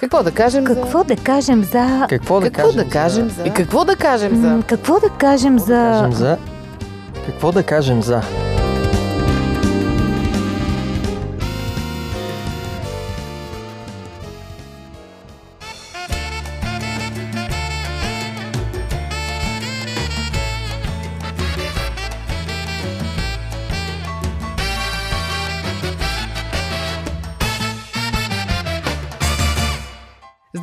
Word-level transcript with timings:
Какво 0.00 0.22
да 0.22 0.30
кажем 0.30 0.64
Какво 0.64 1.04
да 1.04 1.16
кажем 1.16 1.64
за... 1.64 2.06
Какво 2.08 2.40
да 2.40 2.50
Какво 2.50 2.62
кажем 2.62 2.84
да 2.84 2.90
кажем 2.90 3.28
за... 3.28 3.34
за... 3.34 3.48
И 3.48 3.50
какво 3.50 3.84
да 3.84 3.96
кажем 3.96 4.42
за... 4.42 4.62
Какво 4.66 5.00
да 5.00 5.08
кажем 5.10 5.58
Какво 5.58 5.80
да 5.80 5.88
кажем 5.88 6.12
за... 6.12 6.38
Какво 7.26 7.52
да 7.52 7.62
кажем 7.62 8.02
за... 8.02 8.22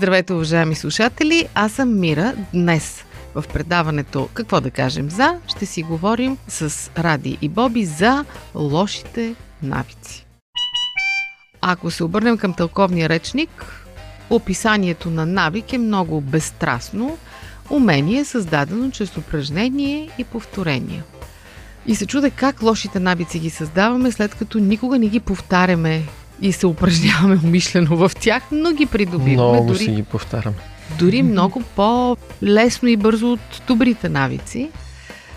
Здравейте, 0.04 0.34
уважаеми 0.34 0.76
слушатели! 0.76 1.48
Аз 1.56 1.72
съм 1.72 2.00
Мира. 2.00 2.34
Днес 2.54 3.04
в 3.36 3.44
предаването 3.54 4.30
Какво 4.34 4.62
да 4.62 4.72
кажем 4.72 5.10
за 5.10 5.40
ще 5.48 5.66
си 5.66 5.84
говорим 5.84 6.38
с 6.48 6.92
Ради 6.98 7.38
и 7.42 7.50
Боби 7.50 7.86
за 7.86 8.26
лошите 8.56 9.36
навици. 9.62 10.26
Ако 11.62 11.92
се 11.92 12.04
обърнем 12.04 12.38
към 12.38 12.54
тълковния 12.54 13.10
речник, 13.10 13.84
описанието 14.30 15.10
на 15.10 15.26
навик 15.26 15.74
е 15.74 15.78
много 15.78 16.22
безстрастно. 16.22 17.18
Умение 17.70 18.20
е 18.20 18.26
създадено 18.26 18.92
чрез 18.92 19.18
упражнение 19.18 20.10
и 20.18 20.24
повторение. 20.24 21.04
И 21.86 21.96
се 21.96 22.06
чуде 22.06 22.30
как 22.30 22.62
лошите 22.62 23.00
навици 23.00 23.40
ги 23.40 23.50
създаваме, 23.50 24.12
след 24.12 24.36
като 24.36 24.60
никога 24.60 25.00
не 25.00 25.08
ги 25.08 25.20
повтаряме 25.20 26.04
и 26.42 26.52
се 26.52 26.68
упражняваме 26.68 27.40
умишлено 27.44 27.98
в 27.98 28.12
тях, 28.20 28.44
но 28.52 28.72
ги 28.72 28.86
придобиваме 28.86 29.52
Много 29.52 29.68
дори 29.68 29.78
си 29.78 29.92
ги 29.92 30.04
повтарям. 30.04 30.54
дори 31.00 31.24
много 31.24 31.64
по-лесно 31.76 32.88
и 32.90 32.98
бързо 32.98 33.32
от 33.32 33.62
добрите 33.68 34.10
навици. 34.10 34.70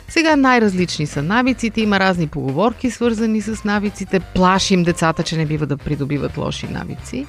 Сега 0.08 0.36
най-различни 0.36 1.06
са 1.06 1.22
навиците, 1.22 1.80
има 1.80 2.00
разни 2.00 2.26
поговорки 2.26 2.90
свързани 2.90 3.40
с 3.40 3.64
навиците. 3.64 4.20
Плашим 4.20 4.82
децата, 4.82 5.22
че 5.22 5.36
не 5.36 5.46
бива 5.46 5.66
да 5.66 5.76
придобиват 5.76 6.36
лоши 6.36 6.66
навици. 6.70 7.26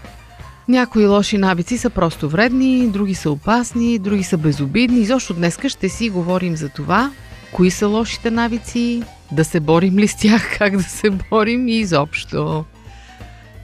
Някои 0.68 1.08
лоши 1.08 1.38
навици 1.38 1.78
са 1.78 1.90
просто 1.90 2.30
вредни, 2.30 2.88
други 2.88 3.16
са 3.16 3.32
опасни, 3.32 4.00
други 4.00 4.24
са 4.24 4.38
безобидни. 4.38 5.00
Изобщо 5.00 5.34
днеска 5.34 5.70
ще 5.70 5.90
си 5.90 6.10
говорим 6.10 6.56
за 6.56 6.70
това, 6.70 7.12
кои 7.52 7.72
са 7.72 7.88
лошите 7.88 8.32
навици, 8.32 9.04
да 9.32 9.46
се 9.46 9.60
борим 9.60 9.98
ли 9.98 10.08
с 10.08 10.16
тях, 10.16 10.56
как 10.58 10.78
да 10.78 10.84
се 10.84 11.10
борим 11.10 11.68
и 11.68 11.76
изобщо. 11.76 12.66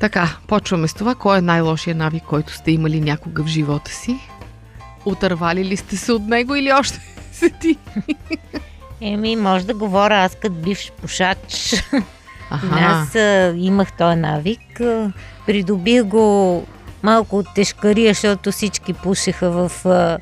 Така, 0.03 0.37
почваме 0.47 0.87
с 0.87 0.93
това. 0.93 1.15
Кой 1.15 1.37
е 1.37 1.41
най-лошия 1.41 1.95
навик, 1.95 2.23
който 2.23 2.53
сте 2.53 2.71
имали 2.71 3.01
някога 3.01 3.43
в 3.43 3.47
живота 3.47 3.91
си? 3.91 4.19
Отървали 5.05 5.65
ли 5.65 5.77
сте 5.77 5.97
се 5.97 6.11
от 6.11 6.27
него 6.27 6.55
или 6.55 6.73
още 6.73 6.99
седи? 7.31 7.77
Еми, 9.01 9.35
може 9.35 9.65
да 9.65 9.73
говоря 9.73 10.15
аз 10.15 10.35
като 10.35 10.55
бивш 10.55 10.91
пушач. 11.01 11.73
Аха. 12.49 12.79
Аз 12.79 13.15
а, 13.15 13.53
имах 13.57 13.97
този 13.97 14.19
навик. 14.19 14.81
А, 14.81 15.11
придобих 15.45 16.03
го 16.03 16.65
малко 17.03 17.37
от 17.37 17.47
тежкария, 17.55 18.13
защото 18.13 18.51
всички 18.51 18.93
пушеха 18.93 19.51
в 19.51 19.85
а, 19.85 20.17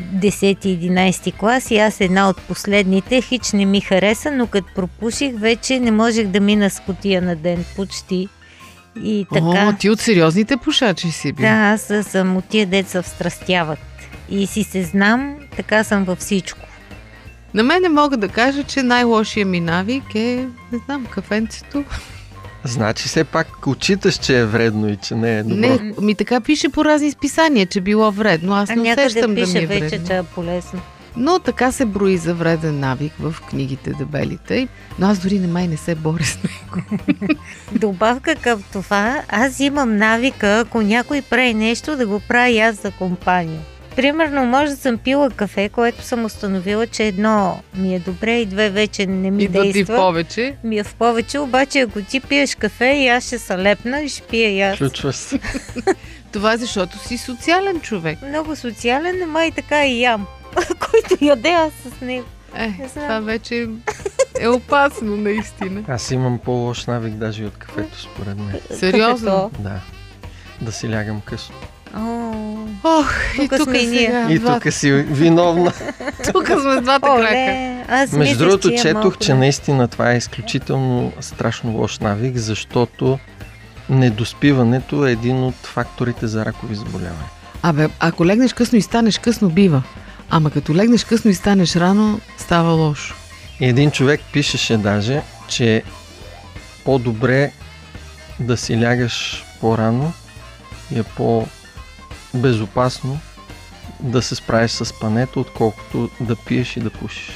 10-11 0.00 1.38
клас 1.38 1.70
и 1.70 1.78
аз 1.78 2.00
една 2.00 2.28
от 2.28 2.40
последните. 2.40 3.22
Хич 3.22 3.52
не 3.52 3.64
ми 3.64 3.80
хареса, 3.80 4.30
но 4.30 4.46
като 4.46 4.74
пропуших, 4.74 5.32
вече 5.38 5.80
не 5.80 5.90
можех 5.90 6.26
да 6.26 6.40
мина 6.40 6.70
с 6.70 6.80
котия 6.80 7.22
на 7.22 7.36
ден 7.36 7.64
почти. 7.76 8.28
И 9.04 9.26
така. 9.32 9.46
О, 9.46 9.72
ти 9.78 9.90
от 9.90 10.00
сериозните 10.00 10.56
пушачи 10.56 11.10
си 11.10 11.32
бил. 11.32 11.46
Да, 11.46 11.48
аз 11.50 11.92
съм 12.06 12.36
от 12.36 12.44
тия 12.44 12.66
деца 12.66 13.02
встрастяват. 13.02 13.78
И 14.30 14.46
си 14.46 14.64
се 14.64 14.82
знам, 14.82 15.36
така 15.56 15.84
съм 15.84 16.04
във 16.04 16.18
всичко. 16.18 16.58
На 17.54 17.62
мене 17.62 17.88
мога 17.88 18.16
да 18.16 18.28
кажа, 18.28 18.62
че 18.62 18.82
най-лошия 18.82 19.46
ми 19.46 19.60
навик 19.60 20.14
е, 20.14 20.46
не 20.72 20.78
знам, 20.86 21.06
кафенцето. 21.06 21.84
Значи 22.64 23.08
все 23.08 23.24
пак 23.24 23.66
отчиташ, 23.66 24.18
че 24.18 24.38
е 24.38 24.44
вредно 24.44 24.88
и 24.88 24.96
че 24.96 25.14
не 25.14 25.38
е 25.38 25.42
добро. 25.42 25.56
Не, 25.56 25.92
ми 26.00 26.14
така 26.14 26.40
пише 26.40 26.68
по 26.68 26.84
разни 26.84 27.10
списания, 27.10 27.66
че 27.66 27.80
било 27.80 28.12
вредно. 28.12 28.54
Аз 28.54 28.70
А 28.70 28.76
не 28.76 28.82
някъде 28.82 29.06
усещам 29.06 29.34
да 29.34 29.40
ми 29.40 29.46
пише 29.46 29.62
е 29.62 29.66
вече, 29.66 29.80
вредно. 29.88 30.06
че 30.06 30.16
е 30.16 30.22
полезно. 30.22 30.80
Но 31.18 31.38
така 31.38 31.72
се 31.72 31.84
брои 31.84 32.16
за 32.16 32.34
вреден 32.34 32.80
навик 32.80 33.12
в 33.20 33.34
книгите 33.48 33.90
дебелите. 33.90 34.68
Но 34.98 35.06
аз 35.06 35.18
дори 35.18 35.38
не 35.38 35.46
май 35.46 35.68
не 35.68 35.76
се 35.76 35.94
боря 35.94 36.24
с 36.24 36.38
него. 36.42 36.86
Добавка 37.72 38.34
към 38.36 38.62
това, 38.72 39.22
аз 39.28 39.60
имам 39.60 39.96
навика, 39.96 40.58
ако 40.58 40.82
някой 40.82 41.22
прави 41.22 41.54
нещо, 41.54 41.96
да 41.96 42.06
го 42.06 42.20
правя 42.28 42.58
аз 42.60 42.82
за 42.82 42.90
компания. 42.90 43.60
Примерно, 43.96 44.46
може 44.46 44.70
да 44.70 44.76
съм 44.76 44.98
пила 44.98 45.30
кафе, 45.30 45.68
което 45.68 46.02
съм 46.02 46.24
установила, 46.24 46.86
че 46.86 47.04
едно 47.04 47.60
ми 47.74 47.94
е 47.94 47.98
добре 47.98 48.38
и 48.38 48.46
две 48.46 48.70
вече 48.70 49.06
не 49.06 49.30
ми 49.30 49.44
Идва 49.44 49.62
ти 49.62 49.68
в 49.68 49.72
действа. 49.72 49.96
повече. 49.96 50.56
Ми 50.64 50.78
е 50.78 50.84
в 50.84 50.94
повече, 50.94 51.38
обаче 51.38 51.80
ако 51.80 52.02
ти 52.02 52.20
пиеш 52.20 52.54
кафе 52.54 52.86
и 52.86 53.08
аз 53.08 53.24
ще 53.26 53.38
се 53.38 53.58
лепна 53.58 54.00
и 54.00 54.08
ще 54.08 54.22
пия 54.22 54.50
и 54.50 54.60
аз. 54.60 54.76
Включва 54.76 55.12
се. 55.12 55.40
Това 56.32 56.52
е 56.52 56.56
защото 56.56 56.98
си 56.98 57.18
социален 57.18 57.80
човек. 57.80 58.18
Много 58.28 58.56
социален, 58.56 59.22
ама 59.22 59.44
и 59.44 59.52
така 59.52 59.86
и 59.86 60.02
ям. 60.02 60.26
Който 61.08 61.24
яде 61.24 61.50
аз 61.50 61.72
с 61.72 62.00
него. 62.00 62.26
Е, 62.54 62.66
Не 62.68 62.88
знам. 62.88 63.04
това 63.04 63.20
вече 63.20 63.68
е 64.40 64.48
опасно, 64.48 65.16
наистина. 65.16 65.82
Аз 65.88 66.10
имам 66.10 66.38
по-лош 66.38 66.86
навик 66.86 67.14
даже 67.14 67.42
и 67.42 67.46
от 67.46 67.56
кафето, 67.56 68.00
според 68.00 68.38
мен. 68.38 68.60
Сериозно? 68.70 69.50
Кафето. 69.50 69.62
Да. 69.62 69.80
Да 70.60 70.72
си 70.72 70.90
лягам 70.90 71.20
късно. 71.20 71.54
О, 71.96 72.32
Ох, 72.84 73.14
и 73.42 73.48
Тук 73.48 73.62
сме 73.62 73.78
и 73.78 73.86
ние. 73.86 74.06
сега. 74.06 74.26
И 74.30 74.40
тук 74.40 74.72
си 74.72 74.92
виновна. 74.92 75.72
тук 76.32 76.46
сме 76.46 76.76
с 76.76 76.80
двата 76.80 77.06
крака. 77.06 78.16
Между 78.16 78.38
другото, 78.38 78.68
имам 78.68 78.82
четох, 78.82 79.02
малко 79.02 79.16
че 79.16 79.34
наистина 79.34 79.88
това 79.88 80.12
е 80.12 80.16
изключително 80.16 81.12
страшно 81.20 81.72
лош 81.72 81.98
навик, 81.98 82.36
защото 82.36 83.18
недоспиването 83.90 85.06
е 85.06 85.12
един 85.12 85.44
от 85.44 85.54
факторите 85.54 86.26
за 86.26 86.44
ракови 86.44 86.74
заболявания. 86.74 87.30
Абе, 87.62 87.88
ако 88.00 88.26
легнеш 88.26 88.52
късно 88.52 88.78
и 88.78 88.82
станеш 88.82 89.18
късно, 89.18 89.48
бива. 89.48 89.82
Ама 90.30 90.50
като 90.50 90.74
легнеш 90.74 91.04
късно 91.04 91.30
и 91.30 91.34
станеш 91.34 91.76
рано, 91.76 92.20
става 92.38 92.72
лошо. 92.72 93.14
Един 93.60 93.90
човек 93.90 94.20
пишеше 94.32 94.76
даже, 94.76 95.22
че 95.48 95.76
е 95.76 95.82
по-добре 96.84 97.52
да 98.40 98.56
си 98.56 98.82
лягаш 98.82 99.44
по-рано 99.60 100.12
и 100.94 100.98
е 100.98 101.02
по-безопасно 101.02 103.20
да 104.00 104.22
се 104.22 104.34
справиш 104.34 104.70
с 104.70 104.84
спането, 104.84 105.40
отколкото 105.40 106.10
да 106.20 106.36
пиеш 106.36 106.76
и 106.76 106.80
да 106.80 106.90
пушиш. 106.90 107.30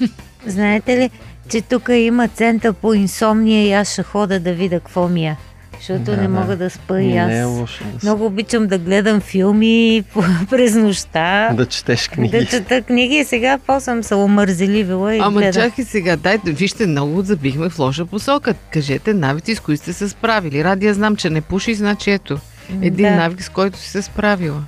Знаете 0.46 0.96
ли, 0.96 1.10
че 1.48 1.62
тук 1.62 1.88
има 1.92 2.28
център 2.28 2.72
по 2.72 2.94
инсомния 2.94 3.66
и 3.66 3.72
аз 3.72 3.92
ще 3.92 4.02
хода 4.02 4.40
да 4.40 4.52
видя 4.52 4.80
какво 4.80 5.08
ми 5.08 5.26
е. 5.26 5.36
Защото 5.78 6.02
Да, 6.02 6.16
не 6.16 6.28
мога 6.28 6.56
да 6.56 6.70
спа 6.70 7.00
и 7.00 7.16
аз. 7.16 7.28
Не 7.28 7.38
е 7.38 7.44
лошо 7.44 7.84
да, 7.84 7.98
Много 8.02 8.26
обичам 8.26 8.66
да 8.66 8.78
гледам 8.78 9.20
филми 9.20 10.04
през 10.50 10.74
нощта. 10.74 11.50
да 11.50 11.66
четеш 11.66 12.08
книги. 12.08 12.30
Да 12.30 12.46
чета 12.46 12.82
книги 12.82 13.14
и 13.14 13.24
сега 13.24 13.58
по 13.58 13.80
съм 13.80 14.02
се 14.02 14.14
омързеливила 14.14 15.14
и 15.14 15.18
Ама 15.18 15.32
гледам. 15.32 15.52
чакай 15.62 15.84
сега, 15.84 16.16
дайте, 16.16 16.52
вижте, 16.52 16.86
много 16.86 17.22
забихме 17.22 17.68
в 17.68 17.78
лоша 17.78 18.06
посока. 18.06 18.54
Кажете 18.70 19.14
навици, 19.14 19.54
с 19.54 19.60
които 19.60 19.82
сте 19.82 19.92
се 19.92 20.08
справили. 20.08 20.64
Радия 20.64 20.94
знам, 20.94 21.16
че 21.16 21.30
не 21.30 21.40
пуши, 21.40 21.74
значи 21.74 22.10
ето. 22.10 22.38
Един 22.72 23.04
да. 23.04 23.16
навик, 23.16 23.42
с 23.42 23.48
който 23.48 23.78
си 23.78 23.90
се 23.90 24.02
справила. 24.02 24.62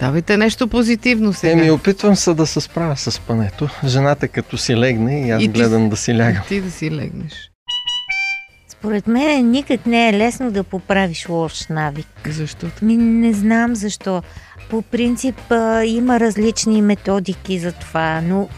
Давайте 0.00 0.36
нещо 0.36 0.68
позитивно 0.68 1.32
сега. 1.32 1.52
Еми, 1.52 1.70
опитвам 1.70 2.16
се 2.16 2.34
да 2.34 2.46
се 2.46 2.60
справя 2.60 2.96
с 2.96 3.10
спането. 3.10 3.68
Жената 3.84 4.28
като 4.28 4.58
си 4.58 4.76
легне 4.76 5.20
и 5.20 5.30
аз 5.30 5.42
И 5.42 5.44
ти- 5.44 5.48
гледам 5.50 5.88
да 5.88 5.96
си 5.96 6.14
лягам. 6.14 6.42
Ти 6.48 6.60
да 6.60 6.70
си 6.70 6.90
легнеш. 6.90 7.50
Според 8.86 9.06
мен 9.06 9.50
никак 9.50 9.86
не 9.86 10.08
е 10.08 10.12
лесно 10.12 10.50
да 10.50 10.64
поправиш 10.64 11.28
лош 11.28 11.66
навик. 11.70 12.06
Защо? 12.30 12.66
Ми 12.82 12.96
не 12.96 13.32
знам 13.32 13.74
защо. 13.74 14.22
По 14.70 14.82
принцип 14.82 15.50
а, 15.50 15.84
има 15.84 16.20
различни 16.20 16.82
методики 16.82 17.58
за 17.58 17.72
това, 17.72 18.20
но 18.20 18.48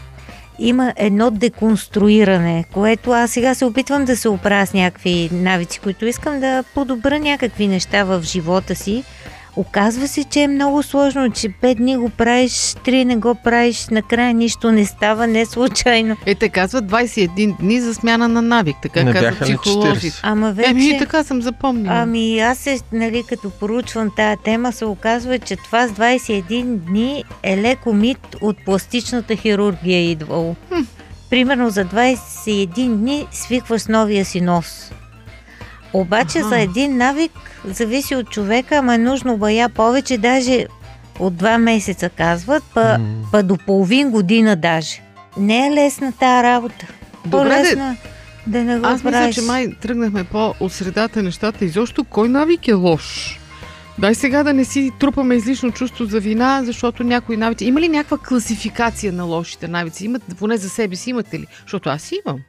има 0.59 0.93
едно 0.95 1.31
деконструиране, 1.31 2.65
което 2.73 3.11
аз 3.11 3.31
сега 3.31 3.55
се 3.55 3.65
опитвам 3.65 4.05
да 4.05 4.17
се 4.17 4.29
оправя 4.29 4.65
с 4.65 4.73
някакви 4.73 5.29
навици, 5.31 5.79
които 5.79 6.05
искам 6.05 6.39
да 6.39 6.63
подобра 6.73 7.19
някакви 7.19 7.67
неща 7.67 8.03
в 8.03 8.21
живота 8.23 8.75
си. 8.75 9.03
Оказва 9.55 10.07
се, 10.07 10.23
че 10.23 10.41
е 10.41 10.47
много 10.47 10.83
сложно, 10.83 11.31
че 11.31 11.49
пет 11.49 11.77
дни 11.77 11.97
го 11.97 12.09
правиш, 12.09 12.75
три 12.85 13.05
не 13.05 13.15
го 13.15 13.35
правиш, 13.35 13.87
накрая 13.91 14.33
нищо 14.33 14.71
не 14.71 14.85
става, 14.85 15.27
не 15.27 15.45
случайно. 15.45 16.17
Е, 16.25 16.35
те 16.35 16.49
казват 16.49 16.85
21 16.85 17.57
дни 17.57 17.81
за 17.81 17.93
смяна 17.93 18.27
на 18.27 18.41
навик, 18.41 18.75
така 18.81 19.03
Не 19.03 19.13
казват 19.13 19.39
психолозите. 19.39 20.17
40? 20.17 20.19
Ама 20.23 20.51
вече... 20.51 20.69
Еми, 20.69 20.97
така 20.99 21.23
съм 21.23 21.41
запомнила. 21.41 21.95
Ами 21.95 22.39
аз 22.39 22.57
се, 22.57 22.79
нали, 22.91 23.23
като 23.29 23.49
поручвам 23.49 24.11
тая 24.15 24.37
тема, 24.37 24.71
се 24.71 24.85
оказва, 24.85 25.39
че 25.39 25.55
това 25.55 25.87
с 25.87 25.91
21 25.91 26.63
дни 26.63 27.23
е 27.43 27.57
леко 27.57 27.93
мит 27.93 28.35
от 28.41 28.57
пластичната 28.65 29.35
хирургия 29.35 30.11
идвало. 30.11 30.55
Хм. 30.69 30.81
Примерно 31.29 31.69
за 31.69 31.85
21 31.85 32.95
дни 32.95 33.27
свикваш 33.31 33.87
новия 33.87 34.25
си 34.25 34.41
нос. 34.41 34.91
Обаче 35.93 36.39
Аха. 36.39 36.49
за 36.49 36.59
един 36.59 36.97
навик 36.97 37.31
Зависи 37.65 38.15
от 38.15 38.29
човека, 38.29 38.75
ама 38.75 38.95
е 38.95 38.97
нужно 38.97 39.37
бая 39.37 39.69
повече, 39.69 40.17
даже 40.17 40.65
от 41.19 41.35
два 41.35 41.57
месеца 41.57 42.09
казват, 42.09 42.63
па, 42.73 42.97
М. 42.99 43.27
па 43.31 43.43
до 43.43 43.57
половин 43.57 44.11
година 44.11 44.55
даже. 44.55 45.01
Не 45.37 45.67
е 45.67 45.71
лесна 45.71 46.11
тази 46.11 46.43
работа. 46.43 46.87
Добре, 47.25 47.63
е 47.67 47.75
да 48.47 48.63
не 48.63 48.79
го 48.79 48.85
аз 48.85 49.03
мисля, 49.03 49.29
че 49.33 49.41
май 49.41 49.73
тръгнахме 49.81 50.23
по 50.23 50.53
от 50.59 50.71
средата 50.71 51.23
нещата. 51.23 51.65
Изобщо 51.65 52.03
кой 52.03 52.29
навик 52.29 52.67
е 52.67 52.73
лош? 52.73 53.39
Дай 53.99 54.15
сега 54.15 54.43
да 54.43 54.53
не 54.53 54.65
си 54.65 54.91
трупаме 54.99 55.35
излишно 55.35 55.71
чувство 55.71 56.05
за 56.05 56.19
вина, 56.19 56.61
защото 56.63 57.03
някои 57.03 57.37
навици... 57.37 57.65
Има 57.65 57.81
ли 57.81 57.89
някаква 57.89 58.17
класификация 58.17 59.13
на 59.13 59.23
лошите 59.23 59.67
навици? 59.67 60.05
Имат, 60.05 60.21
поне 60.39 60.57
за 60.57 60.69
себе 60.69 60.95
си 60.95 61.09
имате 61.09 61.39
ли? 61.39 61.47
Защото 61.61 61.89
аз 61.89 62.11
имам. 62.11 62.39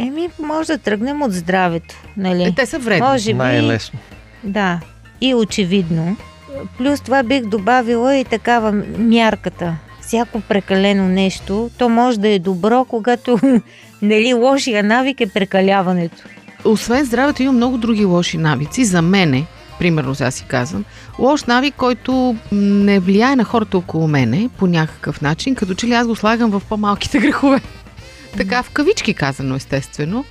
Еми, 0.00 0.28
може 0.42 0.66
да 0.72 0.78
тръгнем 0.78 1.22
от 1.22 1.32
здравето, 1.32 1.94
нали? 2.16 2.42
Е, 2.42 2.54
те 2.56 2.66
са 2.66 2.78
вредни. 2.78 3.06
може 3.06 3.30
би, 3.30 3.34
Най-лесно. 3.38 3.98
да, 4.44 4.80
и 5.20 5.34
очевидно. 5.34 6.16
Плюс 6.78 7.00
това 7.00 7.22
бих 7.22 7.42
добавила 7.42 8.16
и 8.16 8.24
такава 8.24 8.72
мярката. 8.98 9.76
Всяко 10.00 10.40
прекалено 10.40 11.08
нещо, 11.08 11.70
то 11.78 11.88
може 11.88 12.20
да 12.20 12.28
е 12.28 12.38
добро, 12.38 12.84
когато 12.84 13.38
нали, 14.02 14.34
лошия 14.34 14.84
навик 14.84 15.20
е 15.20 15.26
прекаляването. 15.26 16.22
Освен 16.64 17.04
здравето, 17.04 17.42
има 17.42 17.52
много 17.52 17.78
други 17.78 18.04
лоши 18.04 18.38
навици. 18.38 18.84
За 18.84 19.02
мене, 19.02 19.46
примерно 19.78 20.14
сега 20.14 20.30
си 20.30 20.44
казвам, 20.48 20.84
лош 21.18 21.44
навик, 21.44 21.74
който 21.76 22.36
не 22.52 23.00
влияе 23.00 23.36
на 23.36 23.44
хората 23.44 23.78
около 23.78 24.08
мене 24.08 24.48
по 24.58 24.66
някакъв 24.66 25.20
начин, 25.20 25.54
като 25.54 25.74
че 25.74 25.86
ли 25.86 25.92
аз 25.92 26.06
го 26.06 26.16
слагам 26.16 26.50
в 26.50 26.62
по-малките 26.68 27.18
грехове. 27.20 27.60
Така, 28.36 28.62
в 28.62 28.70
кавички 28.70 29.14
казано, 29.14 29.54
естествено. 29.54 30.24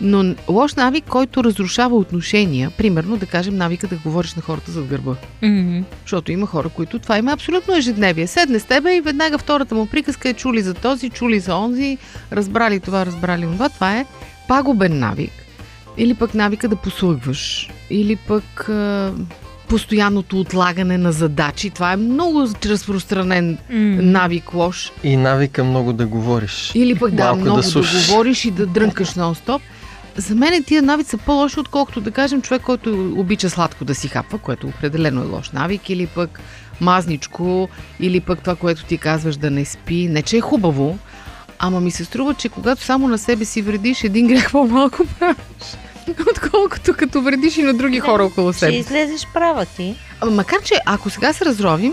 Но 0.00 0.34
лош 0.48 0.74
навик, 0.74 1.04
който 1.04 1.44
разрушава 1.44 1.96
отношения, 1.96 2.70
примерно 2.70 3.16
да 3.16 3.26
кажем 3.26 3.56
навика 3.56 3.86
да 3.86 3.96
говориш 3.96 4.34
на 4.34 4.42
хората 4.42 4.70
зад 4.70 4.86
гърба. 4.86 5.16
М-м. 5.42 5.84
Защото 6.02 6.32
има 6.32 6.46
хора, 6.46 6.68
които 6.68 6.98
това 6.98 7.18
има 7.18 7.32
абсолютно 7.32 7.76
ежедневие. 7.76 8.26
Седне 8.26 8.58
с 8.58 8.64
тебе 8.64 8.96
и 8.96 9.00
веднага 9.00 9.38
втората 9.38 9.74
му 9.74 9.86
приказка 9.86 10.28
е 10.28 10.34
чули 10.34 10.62
за 10.62 10.74
този, 10.74 11.10
чули 11.10 11.40
за 11.40 11.56
онзи, 11.56 11.98
разбрали 12.32 12.80
това, 12.80 13.06
разбрали 13.06 13.42
това. 13.42 13.68
Това 13.68 13.98
е 13.98 14.06
пагубен 14.48 14.98
навик. 14.98 15.32
Или 15.96 16.14
пък 16.14 16.34
навика 16.34 16.68
да 16.68 16.76
послъгваш. 16.76 17.70
Или 17.90 18.16
пък 18.16 18.70
постоянното 19.68 20.40
отлагане 20.40 20.98
на 20.98 21.12
задачи. 21.12 21.70
Това 21.70 21.92
е 21.92 21.96
много 21.96 22.46
разпространен 22.66 23.50
М. 23.50 23.58
навик 24.02 24.54
лош. 24.54 24.92
И 25.04 25.16
навика 25.16 25.64
много 25.64 25.92
да 25.92 26.06
говориш. 26.06 26.72
Или 26.74 26.94
пък 26.94 27.14
да, 27.14 27.24
Малко 27.24 27.38
да 27.38 27.44
много 27.44 27.56
да, 27.60 27.62
слушаш. 27.62 28.08
говориш 28.08 28.44
и 28.44 28.50
да 28.50 28.66
дрънкаш 28.66 29.08
нон-стоп. 29.08 29.60
За 30.16 30.34
мен 30.34 30.64
тия 30.64 30.82
навици 30.82 31.10
са 31.10 31.18
по-лоши, 31.18 31.60
отколкото 31.60 32.00
да 32.00 32.10
кажем 32.10 32.42
човек, 32.42 32.62
който 32.62 33.12
обича 33.16 33.50
сладко 33.50 33.84
да 33.84 33.94
си 33.94 34.08
хапва, 34.08 34.38
което 34.38 34.66
определено 34.66 35.22
е 35.22 35.26
лош 35.26 35.50
навик, 35.50 35.90
или 35.90 36.06
пък 36.06 36.40
мазничко, 36.80 37.68
или 38.00 38.20
пък 38.20 38.40
това, 38.40 38.54
което 38.56 38.84
ти 38.84 38.98
казваш 38.98 39.36
да 39.36 39.50
не 39.50 39.64
спи. 39.64 40.08
Не, 40.08 40.22
че 40.22 40.36
е 40.36 40.40
хубаво, 40.40 40.98
ама 41.58 41.80
ми 41.80 41.90
се 41.90 42.04
струва, 42.04 42.34
че 42.34 42.48
когато 42.48 42.82
само 42.82 43.08
на 43.08 43.18
себе 43.18 43.44
си 43.44 43.62
вредиш, 43.62 44.04
един 44.04 44.26
грех 44.26 44.52
по-малко 44.52 44.96
правиш. 45.18 45.36
Отколкото 46.30 46.94
като 46.94 47.22
вредиш 47.22 47.56
и 47.56 47.62
на 47.62 47.74
други 47.74 48.00
хора 48.00 48.24
около 48.24 48.52
Ще 48.52 48.58
себе. 48.60 48.72
излезеш 48.72 49.26
права 49.34 49.66
ти. 49.66 49.96
Ама 50.20 50.30
макар, 50.32 50.62
че 50.64 50.74
ако 50.86 51.10
сега 51.10 51.32
се 51.32 51.44
разровим, 51.44 51.92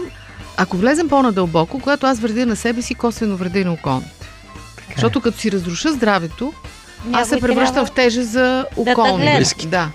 ако 0.58 0.78
влезем 0.78 1.10
по-надълбоко, 1.10 1.80
когато 1.80 2.06
аз 2.06 2.20
вредя 2.20 2.46
на 2.46 2.56
себе 2.56 2.82
си, 2.82 2.96
косвено 2.96 3.36
вредя 3.38 3.60
и 3.60 3.64
на 3.64 3.74
околните. 3.74 4.12
Така 4.76 4.90
е. 4.90 4.96
Защото 4.96 5.22
като 5.22 5.38
си 5.40 5.52
разруша 5.52 5.92
здравето, 5.92 6.54
аз 7.14 7.30
се 7.30 7.36
Някой 7.36 7.48
превръщам 7.50 7.74
трябва- 7.76 7.86
в 7.88 7.92
тежест 7.92 8.30
за 8.30 8.66
околни. 8.78 9.36
Близки. 9.38 9.68
Да. 9.68 9.90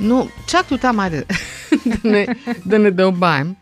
Но 0.00 0.28
чак 0.46 0.66
до 0.68 0.78
там, 0.78 1.00
айде 1.00 1.24
да, 1.86 1.98
не, 2.04 2.26
да 2.66 2.78
не 2.78 2.90
дълбаем. 2.90 3.54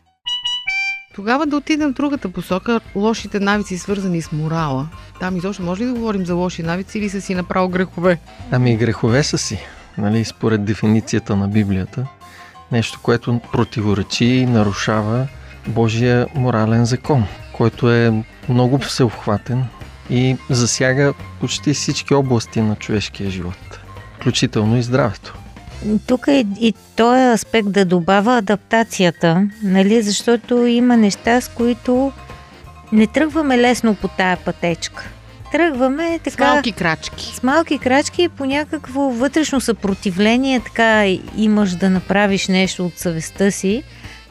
Тогава 1.15 1.47
да 1.47 1.57
отидем 1.57 1.91
в 1.91 1.95
другата 1.95 2.29
посока, 2.29 2.81
лошите 2.95 3.41
навици, 3.41 3.79
свързани 3.79 4.23
с 4.23 4.33
морала. 4.33 4.89
Там 5.21 5.37
изобщо 5.37 5.63
може 5.63 5.83
ли 5.83 5.87
да 5.87 5.93
говорим 5.93 6.27
за 6.27 6.35
лоши 6.35 6.63
навици 6.63 6.99
или 6.99 7.09
са 7.09 7.21
си 7.21 7.35
направо 7.35 7.69
грехове? 7.69 8.19
Ами 8.51 8.77
грехове 8.77 9.23
са 9.23 9.39
си, 9.39 9.59
нали, 9.99 10.25
според 10.25 10.65
дефиницията 10.65 11.37
на 11.37 11.49
Библията. 11.49 12.07
Нещо, 12.73 13.01
което 13.03 13.41
противоречи 13.53 14.25
и 14.25 14.47
нарушава 14.47 15.27
Божия 15.67 16.27
морален 16.35 16.85
закон, 16.85 17.25
който 17.53 17.93
е 17.93 18.25
много 18.49 18.79
всеобхватен 18.79 19.65
и 20.11 20.37
засяга 20.51 21.15
почти 21.41 21.75
всички 21.75 22.15
области 22.15 22.61
на 22.61 22.77
човешкия 22.77 23.31
живот, 23.31 23.81
включително 24.21 24.77
и 24.77 24.83
здравето. 24.83 25.35
Тук 26.07 26.29
е 26.29 26.45
и 26.61 26.75
този 26.97 27.23
аспект 27.23 27.73
да 27.73 27.85
добавя 27.85 28.39
адаптацията, 28.39 29.49
нали? 29.63 30.03
защото 30.03 30.67
има 30.67 30.97
неща, 30.97 31.41
с 31.41 31.49
които 31.49 32.13
не 32.93 33.07
тръгваме 33.07 33.59
лесно 33.59 33.95
по 33.95 34.09
тая 34.09 34.37
пътечка. 34.37 35.09
Тръгваме 35.53 36.19
С 36.19 36.23
така 36.23 36.55
малки 36.55 36.73
крачки. 36.73 37.33
с 37.35 37.43
малки 37.43 37.79
крачки 37.79 38.23
и 38.23 38.29
по 38.29 38.45
някакво 38.45 39.01
вътрешно 39.01 39.61
съпротивление, 39.61 40.61
така 40.61 41.07
имаш 41.37 41.71
да 41.71 41.91
направиш 41.91 42.49
нещо 42.49 42.87
от 42.87 42.99
съвестта 42.99 43.51
си. 43.51 43.83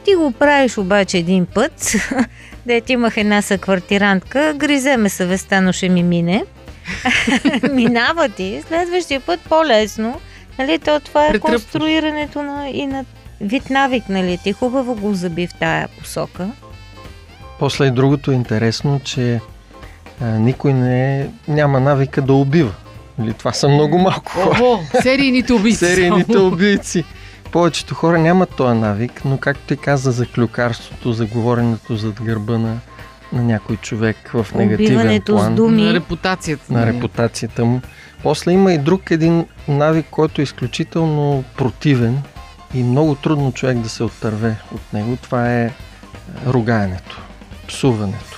Ти 0.04 0.14
го 0.14 0.32
правиш 0.32 0.78
обаче 0.78 1.18
един 1.18 1.46
път, 1.46 1.92
дете 2.66 2.92
имах 2.92 3.16
една 3.16 3.42
съквартирантка, 3.42 4.54
гриземе 4.56 5.08
съвестта, 5.08 5.60
но 5.60 5.72
ще 5.72 5.88
ми 5.88 6.02
мине. 6.02 6.44
Минава 7.72 8.28
ти, 8.28 8.62
следващия 8.68 9.20
път 9.20 9.40
по-лесно. 9.40 10.20
Нали, 10.58 10.78
то 10.78 11.00
това 11.00 11.26
е 11.26 11.28
Претръпваш. 11.32 11.52
конструирането 11.62 12.42
на, 12.42 12.68
и 12.68 12.86
на 12.86 13.04
вид 13.40 13.70
навик, 13.70 14.08
нали? 14.08 14.38
Ти 14.44 14.52
хубаво 14.52 14.94
го 14.94 15.14
заби 15.14 15.46
в 15.46 15.54
тая 15.54 15.88
посока. 15.88 16.50
После 17.58 17.86
и 17.86 17.90
другото 17.90 18.32
интересно, 18.32 19.00
че 19.04 19.40
никой 20.20 20.72
не 20.72 21.20
е, 21.20 21.28
няма 21.48 21.80
навика 21.80 22.22
да 22.22 22.32
убива. 22.32 22.72
Нали, 23.18 23.32
това 23.32 23.52
са 23.52 23.68
много 23.68 23.98
малко 23.98 24.32
хора. 24.32 24.58
Ого, 24.60 24.82
серийните 25.02 25.52
убийци. 25.52 25.78
Серийните 25.86 26.38
убийци. 26.38 27.04
Повечето 27.52 27.94
хора 27.94 28.18
нямат 28.18 28.50
този 28.56 28.78
навик, 28.78 29.24
но 29.24 29.38
както 29.38 29.66
ти 29.66 29.76
каза 29.76 30.12
за 30.12 30.26
клюкарството, 30.26 31.12
за 31.12 31.26
говоренето 31.26 31.96
зад 31.96 32.22
гърба 32.22 32.58
на, 32.58 32.78
на 33.32 33.42
някой 33.42 33.76
човек 33.76 34.16
в 34.34 34.46
негативен 34.54 34.96
Убиването 34.96 35.38
с 35.38 35.40
план, 35.40 35.54
думи. 35.54 35.82
На 35.82 35.94
репутацията. 35.94 36.72
на 36.72 36.80
нали? 36.80 36.96
репутацията 36.96 37.64
му. 37.64 37.80
После 38.22 38.52
има 38.52 38.72
и 38.72 38.78
друг 38.78 39.10
един 39.10 39.46
навик, 39.68 40.06
който 40.10 40.40
е 40.40 40.44
изключително 40.44 41.44
противен 41.56 42.22
и 42.74 42.82
много 42.82 43.14
трудно 43.14 43.52
човек 43.52 43.78
да 43.78 43.88
се 43.88 44.02
отърве 44.04 44.56
от 44.74 44.92
него. 44.92 45.16
Това 45.22 45.54
е 45.54 45.70
ругаенето, 46.46 47.22
псуването. 47.68 48.29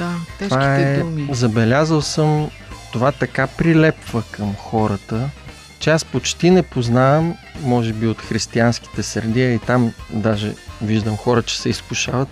Да, 0.00 0.14
Това 0.38 0.58
тежките 0.58 0.94
е, 0.94 0.98
думи. 0.98 1.28
забелязал 1.30 2.02
съм, 2.02 2.50
това 2.92 3.12
така 3.12 3.46
прилепва 3.46 4.22
към 4.30 4.54
хората, 4.54 5.30
че 5.78 5.90
аз 5.90 6.04
почти 6.04 6.50
не 6.50 6.62
познавам, 6.62 7.34
може 7.62 7.92
би 7.92 8.06
от 8.06 8.20
християнските 8.20 9.02
среди, 9.02 9.42
а 9.42 9.50
и 9.50 9.58
там 9.58 9.92
даже 10.10 10.54
виждам 10.82 11.16
хора, 11.16 11.42
че 11.42 11.60
се 11.60 11.68
изкушават. 11.68 12.28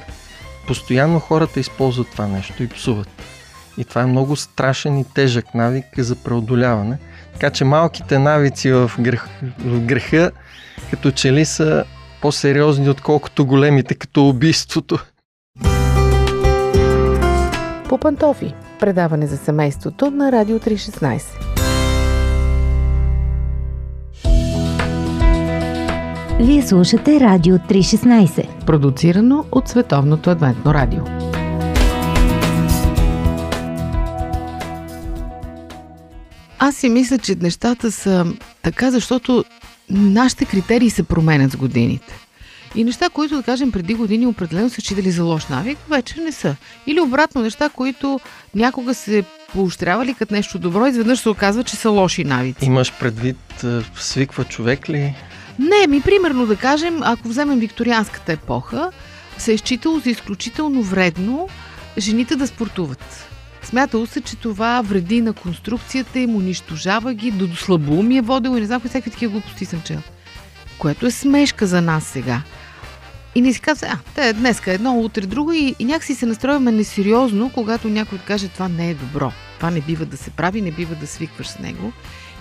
Постоянно 0.67 1.21
хората 1.21 1.61
използват 1.61 2.11
това 2.11 2.27
нещо 2.27 2.63
и 2.63 2.69
псуват. 2.69 3.09
И 3.79 3.85
това 3.85 4.03
е 4.03 4.07
много 4.07 4.37
страшен 4.37 4.99
и 4.99 5.05
тежък 5.05 5.55
навик 5.55 5.85
за 5.99 6.17
преодоляване. 6.17 6.99
Така 7.33 7.51
че 7.51 7.65
малките 7.65 8.19
навици 8.19 8.73
в, 8.73 8.91
грех, 8.99 9.29
в 9.59 9.81
греха 9.81 10.31
като 10.91 11.11
че 11.11 11.33
ли 11.33 11.45
са 11.45 11.85
по-сериозни, 12.21 12.89
отколкото 12.89 13.47
големите, 13.47 13.95
като 13.95 14.29
убийството. 14.29 14.99
По 17.89 17.99
пантофи. 17.99 18.55
Предаване 18.81 19.27
за 19.27 19.37
семейството 19.37 20.11
на 20.11 20.33
Радио 20.33 20.59
316. 20.59 21.23
Вие 26.41 26.63
слушате 26.63 27.21
Радио 27.21 27.57
316. 27.57 28.65
Продуцирано 28.65 29.45
от 29.53 29.69
Световното 29.69 30.31
адвентно 30.31 30.75
радио. 30.75 31.01
Аз 36.59 36.77
си 36.77 36.89
мисля, 36.89 37.19
че 37.19 37.35
нещата 37.35 37.93
са 37.93 38.27
така, 38.63 38.91
защото 38.91 39.45
нашите 39.91 40.45
критерии 40.45 40.91
се 40.91 41.03
променят 41.03 41.53
с 41.53 41.57
годините. 41.57 42.28
И 42.75 42.85
неща, 42.85 43.09
които, 43.09 43.37
да 43.37 43.43
кажем, 43.43 43.73
преди 43.73 43.95
години 43.95 44.27
определено 44.27 44.71
са 44.71 44.81
считали 44.81 45.11
за 45.11 45.25
лош 45.25 45.47
навик, 45.47 45.79
вече 45.89 46.21
не 46.21 46.33
са. 46.33 46.57
Или 46.87 47.01
обратно, 47.01 47.43
неща, 47.43 47.69
които 47.69 48.21
някога 48.55 48.95
се 48.95 49.25
поощрявали 49.53 50.15
като 50.15 50.35
нещо 50.35 50.59
добро, 50.59 50.87
изведнъж 50.87 51.19
се 51.19 51.29
оказва, 51.29 51.65
че 51.65 51.77
са 51.77 51.91
лоши 51.91 52.25
навици. 52.25 52.65
Имаш 52.65 52.93
предвид, 53.01 53.65
е, 53.65 53.81
свиква 53.97 54.45
човек 54.45 54.89
ли? 54.89 55.15
Не, 55.59 55.87
ми 55.89 56.01
примерно 56.01 56.47
да 56.47 56.57
кажем, 56.57 57.01
ако 57.03 57.29
вземем 57.29 57.59
викторианската 57.59 58.33
епоха, 58.33 58.91
се 59.39 59.53
е 59.53 59.59
считало 59.59 59.99
за 59.99 60.11
изключително 60.11 60.83
вредно 60.83 61.49
жените 61.99 62.37
да 62.37 62.47
спортуват. 62.47 63.29
Смятало 63.63 64.07
се, 64.07 64.21
че 64.21 64.37
това 64.37 64.83
вреди 64.85 65.21
на 65.21 65.33
конструкцията 65.33 66.19
им, 66.19 66.37
унищожава 66.37 67.15
ги, 67.15 67.31
до 67.31 67.57
слабоумие 67.57 68.21
водило 68.23 68.57
и 68.57 68.61
не 68.61 68.67
знам 68.67 68.81
какви 68.81 68.89
всякакви 68.89 69.11
такива 69.11 69.33
глупости 69.33 69.65
съм 69.65 69.83
чела. 69.83 70.03
което 70.79 71.07
е 71.07 71.11
смешка 71.11 71.67
за 71.67 71.83
нас 71.83 72.05
сега. 72.05 72.43
И 73.39 73.41
не 73.41 73.53
си 73.53 73.61
казва, 73.61 73.87
а, 73.87 73.99
те 74.15 74.33
днеска 74.33 74.73
едно, 74.73 74.99
утре 74.99 75.27
друго 75.27 75.53
и, 75.53 75.75
и 75.79 75.85
някакси 75.85 76.15
се 76.15 76.27
настроиваме 76.27 76.73
несериозно, 76.73 77.51
когато 77.55 77.89
някой 77.89 78.19
каже 78.19 78.49
това 78.49 78.69
не 78.69 78.91
е 78.91 78.95
добро. 78.95 79.33
Това 79.57 79.71
не 79.71 79.81
бива 79.81 80.05
да 80.05 80.17
се 80.17 80.31
прави, 80.31 80.61
не 80.63 80.71
бива 80.71 80.95
да 80.95 81.07
свикваш 81.07 81.47
с 81.49 81.59
него. 81.59 81.93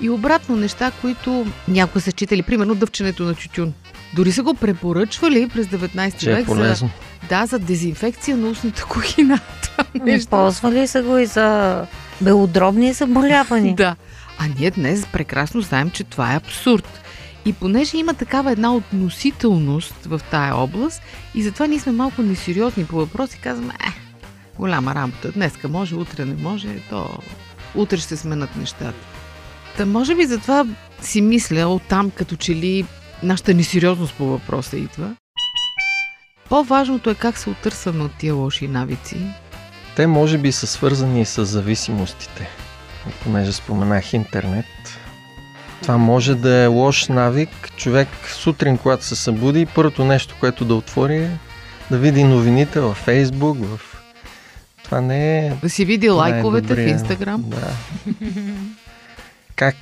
И 0.02 0.10
обратно 0.10 0.56
неща, 0.56 0.92
които 1.02 1.46
някои 1.68 2.02
са 2.02 2.12
читали, 2.12 2.44
примерно 2.44 2.76
дъвченето 2.76 3.24
на 3.24 3.36
тютюн. 3.36 3.74
Дори 4.16 4.32
са 4.32 4.44
го 4.44 4.54
препоръчвали 4.54 5.50
през 5.50 5.68
19 5.68 6.18
Че 6.18 6.32
е 6.32 6.36
век 6.36 6.46
за, 6.46 6.56
полезно. 6.56 6.90
да, 7.30 7.46
за 7.46 7.60
дезинфекция 7.60 8.38
на 8.38 8.48
устната 8.48 8.84
кухина. 8.84 9.40
Това 9.62 9.84
Ами, 10.02 10.12
нещо. 10.12 10.30
Ползвали 10.30 10.88
са 10.88 11.04
го 11.04 11.18
и 11.18 11.26
за 11.26 11.86
белодробни 12.22 12.94
заболявания. 12.94 13.76
Да. 13.76 13.96
А 14.40 14.44
ние 14.60 14.72
днес 14.72 15.06
прекрасно 15.14 15.62
знаем, 15.62 15.90
че 15.90 16.04
това 16.04 16.34
е 16.34 16.38
абсурд. 16.38 17.02
И 17.48 17.54
понеже 17.54 17.98
има 17.98 18.14
такава 18.14 18.52
една 18.52 18.76
относителност 18.76 19.96
в 20.06 20.22
тая 20.32 20.56
област, 20.56 21.02
и 21.36 21.44
затова 21.44 21.68
ние 21.68 21.80
сме 21.80 21.92
малко 21.92 22.22
несериозни 22.22 22.86
по 22.86 22.96
въпроси, 22.96 23.40
казваме, 23.44 23.74
е, 23.74 23.92
голяма 24.58 24.96
работа, 24.96 25.32
днеска 25.32 25.68
може, 25.68 25.96
утре 25.96 26.26
не 26.26 26.36
може, 26.36 26.68
то 26.90 27.10
утре 27.76 27.98
ще 27.98 28.18
сменят 28.18 28.56
нещата. 28.56 28.94
Та 29.78 29.86
може 29.86 30.16
би 30.16 30.26
затова 30.26 30.66
си 31.02 31.22
мисля 31.22 31.68
оттам, 31.68 32.12
като 32.12 32.36
че 32.36 32.56
ли 32.56 32.86
нашата 33.24 33.54
несериозност 33.54 34.14
по 34.14 34.26
въпроса 34.26 34.78
идва. 34.78 35.16
По-важното 36.50 37.10
е 37.10 37.16
как 37.16 37.38
се 37.38 37.50
отърсваме 37.50 38.04
от 38.04 38.12
тия 38.18 38.34
лоши 38.34 38.68
навици. 38.68 39.18
Те 39.96 40.08
може 40.08 40.38
би 40.38 40.52
са 40.52 40.68
свързани 40.68 41.22
и 41.22 41.26
с 41.26 41.46
зависимостите. 41.46 42.50
Понеже 43.24 43.52
споменах 43.52 44.14
интернет. 44.14 44.66
Това 45.82 45.98
може 45.98 46.36
да 46.36 46.56
е 46.56 46.68
лош 46.68 47.08
навик. 47.08 47.50
Човек 47.78 48.08
сутрин, 48.28 48.78
когато 48.78 49.06
се 49.06 49.16
събуди, 49.16 49.66
първото 49.66 50.06
нещо, 50.06 50.36
което 50.40 50.66
да 50.66 50.76
отвори 50.76 51.18
е 51.18 51.38
да 51.92 51.98
види 51.98 52.24
новините 52.24 52.80
във 52.80 52.98
Фейсбук, 52.98 53.58
в... 53.62 53.80
Това 54.84 55.02
не 55.02 55.48
е 55.48 55.52
Да 55.62 55.70
си 55.70 55.86
види 55.86 56.10
лайковете 56.10 56.76
в 56.76 56.80
Инстаграм. 56.80 57.44
Да. 57.48 57.72
Как 59.56 59.76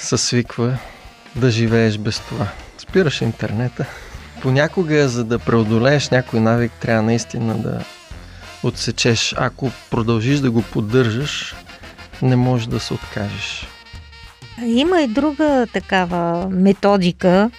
се 0.00 0.18
свиква 0.18 0.78
да 1.36 1.50
живееш 1.50 1.98
без 1.98 2.20
това? 2.20 2.46
Спираш 2.78 3.20
интернета. 3.20 3.86
Понякога, 4.42 5.08
за 5.08 5.24
да 5.24 5.38
преодолееш 5.38 6.08
някой 6.08 6.40
навик, 6.40 6.72
трябва 6.80 7.02
наистина 7.02 7.58
да 7.58 7.84
отсечеш. 8.62 9.34
Ако 9.38 9.70
продължиш 9.90 10.38
да 10.38 10.50
го 10.50 10.62
поддържаш, 10.62 11.54
не 12.22 12.36
можеш 12.36 12.66
да 12.66 12.80
се 12.80 12.94
откажеш. 12.94 13.66
Има 14.66 15.02
и 15.02 15.06
друга 15.06 15.66
такава 15.72 16.48
методика, 16.50 17.50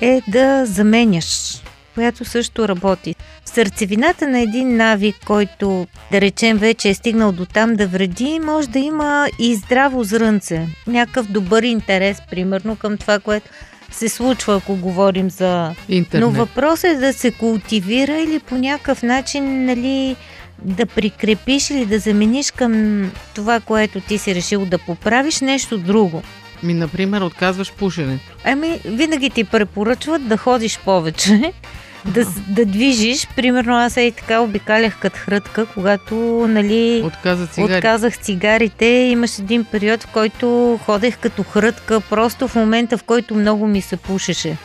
е 0.00 0.22
да 0.28 0.66
заменяш, 0.66 1.62
която 1.94 2.24
също 2.24 2.68
работи. 2.68 3.14
В 3.44 3.48
сърцевината 3.48 4.28
на 4.28 4.40
един 4.40 4.76
навик, 4.76 5.16
който, 5.26 5.86
да 6.12 6.20
речем, 6.20 6.56
вече 6.56 6.88
е 6.88 6.94
стигнал 6.94 7.32
до 7.32 7.46
там 7.46 7.74
да 7.74 7.86
вреди, 7.86 8.40
може 8.40 8.68
да 8.68 8.78
има 8.78 9.28
и 9.38 9.54
здраво 9.54 10.04
зрънце. 10.04 10.68
Някакъв 10.86 11.26
добър 11.26 11.62
интерес, 11.62 12.22
примерно, 12.30 12.76
към 12.76 12.96
това, 12.96 13.18
което 13.18 13.50
се 13.90 14.08
случва, 14.08 14.56
ако 14.56 14.76
говорим 14.76 15.30
за 15.30 15.74
Интернет. 15.88 16.24
но 16.24 16.30
въпросът 16.30 16.84
е 16.84 16.94
да 16.94 17.12
се 17.12 17.30
култивира 17.30 18.18
или 18.18 18.38
по 18.38 18.56
някакъв 18.56 19.02
начин, 19.02 19.64
нали, 19.64 20.16
да 20.64 20.86
прикрепиш 20.86 21.70
или 21.70 21.86
да 21.86 21.98
замениш 21.98 22.50
към 22.50 23.02
това, 23.34 23.60
което 23.60 24.00
ти 24.00 24.18
си 24.18 24.34
решил 24.34 24.66
да 24.66 24.78
поправиш 24.78 25.40
нещо 25.40 25.78
друго. 25.78 26.22
Ми, 26.62 26.74
например, 26.74 27.20
отказваш 27.20 27.72
пушенето. 27.72 28.32
Ами, 28.44 28.80
винаги 28.84 29.30
ти 29.30 29.44
препоръчват 29.44 30.28
да 30.28 30.36
ходиш 30.36 30.78
повече, 30.78 31.52
да, 32.04 32.26
да 32.48 32.64
движиш. 32.64 33.28
Примерно 33.36 33.76
аз 33.76 33.96
и 33.96 34.12
така 34.16 34.40
обикалях 34.40 34.98
като 35.00 35.18
хрътка, 35.18 35.66
когато, 35.66 36.14
нали, 36.48 37.02
Отказа 37.04 37.46
цигари. 37.46 37.76
Отказах 37.76 38.18
цигарите. 38.18 38.86
Имаше 38.86 39.42
един 39.42 39.64
период, 39.64 40.02
в 40.02 40.06
който 40.06 40.78
ходех 40.84 41.18
като 41.18 41.42
хрътка, 41.42 42.00
просто 42.00 42.48
в 42.48 42.54
момента, 42.54 42.98
в 42.98 43.02
който 43.02 43.34
много 43.34 43.66
ми 43.66 43.82
се 43.82 43.96
пушеше. 43.96 44.56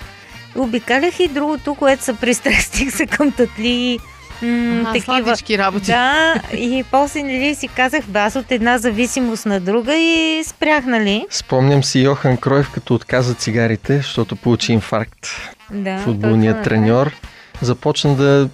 Обикалях 0.55 1.19
и 1.19 1.27
другото, 1.27 1.75
което 1.75 2.03
се 2.03 2.13
пристрастих 2.13 2.91
се 2.95 3.05
към 3.07 3.31
татли. 3.31 3.99
М- 4.41 4.81
Аха, 4.81 4.93
такива. 4.93 5.05
сладички 5.05 5.57
работи. 5.57 5.85
Да, 5.85 6.35
и 6.53 6.83
после 6.91 7.23
нали, 7.23 7.55
си 7.55 7.67
казах, 7.67 8.05
бе, 8.07 8.19
аз 8.19 8.35
от 8.35 8.51
една 8.51 8.77
зависимост 8.77 9.45
на 9.45 9.59
друга 9.59 9.95
и 9.95 10.43
спрях, 10.45 10.85
нали? 10.85 11.25
Спомням 11.29 11.83
си 11.83 11.99
Йохан 11.99 12.37
Кройв, 12.37 12.71
като 12.71 12.93
отказа 12.93 13.33
цигарите, 13.33 13.97
защото 13.97 14.35
получи 14.35 14.73
инфаркт. 14.73 15.27
Да, 15.71 15.97
Футболният 15.97 16.63
треньор 16.63 17.15
започна 17.61 18.15
да 18.15 18.49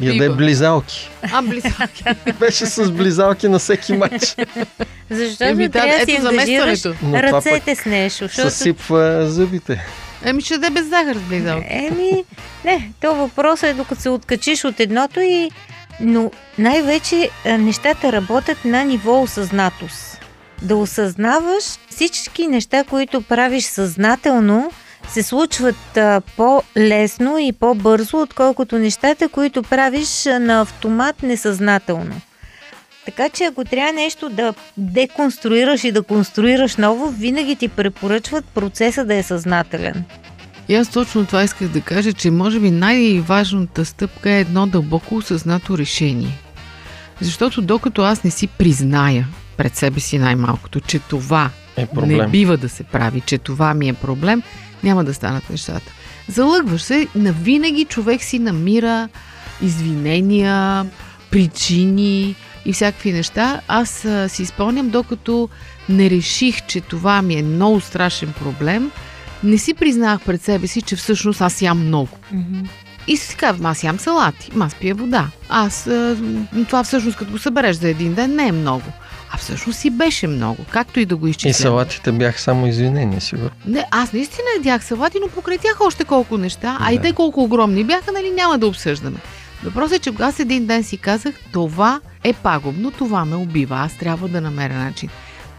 яде 0.00 0.18
Пива. 0.18 0.34
близалки. 0.34 1.10
А, 1.32 1.42
близалки. 1.42 2.04
Беше 2.40 2.66
с 2.66 2.90
близалки 2.90 3.48
на 3.48 3.58
всеки 3.58 3.92
матч. 3.92 4.36
Защото 5.10 5.50
Еми, 5.50 5.68
да, 5.68 5.72
трябва 5.72 5.98
да 5.98 6.04
си 6.04 6.16
ангажираш 6.16 6.84
ръцете 7.12 7.74
с 7.74 7.84
нещо. 7.84 8.24
Защото 8.24 8.50
Съсипва 8.50 9.26
зъбите. 9.30 9.84
Еми, 10.24 10.42
ще 10.42 10.58
даде 10.58 10.70
без 10.70 10.86
захар 10.86 11.16
с 11.16 11.20
близалки. 11.20 11.66
Еми, 11.70 12.24
не, 12.64 12.90
то 13.00 13.14
въпросът 13.14 13.70
е 13.70 13.74
докато 13.74 14.00
се 14.00 14.08
откачиш 14.08 14.64
от 14.64 14.80
едното 14.80 15.20
и... 15.20 15.50
Но 16.00 16.30
най-вече 16.58 17.30
нещата 17.46 18.12
работят 18.12 18.64
на 18.64 18.84
ниво 18.84 19.22
осъзнатост. 19.22 20.20
Да 20.62 20.76
осъзнаваш 20.76 21.64
всички 21.90 22.46
неща, 22.46 22.84
които 22.84 23.22
правиш 23.22 23.64
съзнателно, 23.64 24.72
се 25.12 25.22
случват 25.22 25.98
по-лесно 26.36 27.38
и 27.38 27.52
по-бързо, 27.52 28.16
отколкото 28.16 28.78
нещата, 28.78 29.28
които 29.28 29.62
правиш 29.62 30.24
на 30.24 30.60
автомат 30.60 31.22
несъзнателно. 31.22 32.20
Така 33.04 33.28
че 33.28 33.44
ако 33.44 33.64
трябва 33.64 33.92
нещо 33.92 34.28
да 34.28 34.54
деконструираш 34.76 35.84
и 35.84 35.92
да 35.92 36.02
конструираш 36.02 36.76
ново, 36.76 37.08
винаги 37.10 37.56
ти 37.56 37.68
препоръчват 37.68 38.44
процеса 38.44 39.04
да 39.04 39.14
е 39.14 39.22
съзнателен. 39.22 40.04
И 40.68 40.74
аз 40.74 40.88
точно 40.88 41.26
това 41.26 41.42
исках 41.42 41.68
да 41.68 41.80
кажа, 41.80 42.12
че 42.12 42.30
може 42.30 42.60
би 42.60 42.70
най-важната 42.70 43.84
стъпка 43.84 44.30
е 44.30 44.40
едно 44.40 44.66
дълбоко 44.66 45.14
осъзнато 45.16 45.78
решение. 45.78 46.38
Защото 47.20 47.62
докато 47.62 48.02
аз 48.02 48.24
не 48.24 48.30
си 48.30 48.46
призная 48.46 49.28
пред 49.56 49.76
себе 49.76 50.00
си 50.00 50.18
най-малкото, 50.18 50.80
че 50.80 50.98
това 50.98 51.50
Е 51.76 51.86
не 52.06 52.26
бива 52.26 52.56
да 52.56 52.68
се 52.68 52.82
прави, 52.82 53.20
че 53.20 53.38
това 53.38 53.74
ми 53.74 53.88
е 53.88 53.92
проблем, 53.92 54.42
няма 54.84 55.04
да 55.04 55.14
станат 55.14 55.50
нещата. 55.50 55.92
Залъгваш 56.28 56.82
се, 56.82 57.08
навинаги 57.14 57.84
човек 57.84 58.22
си 58.22 58.38
намира 58.38 59.08
извинения, 59.62 60.86
причини 61.30 62.34
и 62.64 62.72
всякакви 62.72 63.12
неща. 63.12 63.60
Аз 63.68 64.04
а, 64.04 64.28
си 64.28 64.46
спомням, 64.46 64.90
докато 64.90 65.48
не 65.88 66.10
реших, 66.10 66.66
че 66.66 66.80
това 66.80 67.22
ми 67.22 67.34
е 67.34 67.42
много 67.42 67.80
страшен 67.80 68.32
проблем, 68.32 68.90
не 69.44 69.58
си 69.58 69.74
признах 69.74 70.20
пред 70.20 70.42
себе 70.42 70.66
си, 70.66 70.82
че 70.82 70.96
всъщност 70.96 71.40
аз 71.40 71.62
ям 71.62 71.86
много. 71.86 72.18
И 73.06 73.16
си 73.16 73.36
казвам, 73.36 73.66
аз 73.66 73.84
ям 73.84 73.98
салати, 73.98 74.50
аз 74.60 74.74
пия 74.74 74.94
вода. 74.94 75.28
Аз, 75.48 75.86
а, 75.86 76.16
това 76.68 76.84
всъщност 76.84 77.16
като 77.16 77.30
го 77.30 77.38
събереш 77.38 77.76
за 77.76 77.88
един 77.88 78.14
ден 78.14 78.34
не 78.34 78.48
е 78.48 78.52
много. 78.52 78.84
Всъщност 79.40 79.78
си 79.78 79.90
беше 79.90 80.26
много, 80.26 80.64
както 80.70 81.00
и 81.00 81.04
да 81.04 81.16
го 81.16 81.26
изчислям. 81.26 81.50
И 81.50 81.54
салатите 81.54 82.12
бяха 82.12 82.40
само 82.40 82.66
извинения, 82.66 83.20
сигурно. 83.20 83.50
Не, 83.66 83.84
аз 83.90 84.12
наистина 84.12 84.46
ядях 84.56 84.84
салати, 84.84 85.18
но 85.22 85.28
покрай 85.28 85.58
тях 85.58 85.80
още 85.80 86.04
колко 86.04 86.38
неща, 86.38 86.76
а 86.80 86.92
и 86.92 86.96
Да. 86.96 87.02
те 87.02 87.12
колко 87.12 87.42
огромни 87.42 87.84
бяха, 87.84 88.12
нали, 88.12 88.30
няма 88.30 88.58
да 88.58 88.66
обсъждаме. 88.66 89.16
Въпросът 89.64 89.96
е, 89.96 89.98
че 89.98 90.12
аз 90.20 90.40
един 90.40 90.66
ден 90.66 90.84
си 90.84 90.96
казах, 90.98 91.34
това 91.52 92.00
е 92.24 92.32
пагубно, 92.32 92.90
това 92.90 93.24
ме 93.24 93.36
убива, 93.36 93.76
аз 93.76 93.98
трябва 93.98 94.28
да 94.28 94.40
намеря 94.40 94.74
начин. 94.74 95.08